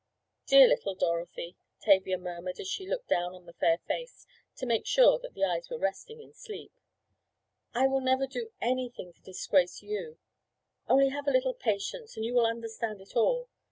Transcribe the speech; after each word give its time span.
"Dear 0.47 0.67
little 0.67 0.95
Dorothy," 0.95 1.57
Tavia 1.79 2.17
murmured 2.17 2.59
as 2.59 2.67
she 2.67 2.87
looked 2.89 3.07
down 3.07 3.35
on 3.35 3.45
the 3.45 3.53
fair 3.53 3.77
face, 3.87 4.25
to 4.55 4.65
make 4.65 4.87
sure 4.87 5.19
that 5.19 5.35
the 5.35 5.43
eyes 5.45 5.69
were 5.69 5.77
resting 5.77 6.23
in 6.23 6.33
sleep, 6.33 6.71
"I 7.75 7.85
will 7.85 8.01
never 8.01 8.25
do 8.25 8.51
anything 8.59 9.13
to 9.13 9.21
disgrace 9.21 9.83
you. 9.83 10.17
Only 10.89 11.09
have 11.09 11.27
a 11.27 11.31
little 11.31 11.53
patience 11.53 12.15
and 12.17 12.25
you 12.25 12.33
will 12.33 12.47
understand 12.47 12.99
it 12.99 13.15
all. 13.15 13.47